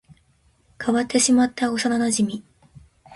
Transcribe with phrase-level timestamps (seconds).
[0.83, 2.43] 変わってしまった幼馴染